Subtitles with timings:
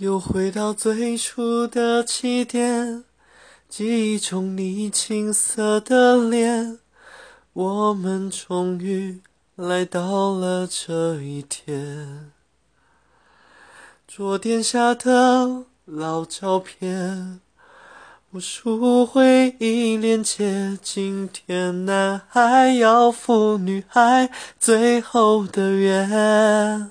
[0.00, 3.04] 又回到最初的起点，
[3.68, 6.78] 记忆中你青涩的脸，
[7.52, 9.20] 我们终于
[9.56, 12.32] 来到了这一天。
[14.08, 17.38] 桌垫下的老照片，
[18.30, 20.78] 无数回忆连接。
[20.82, 26.90] 今天男孩要赴女孩最后的约。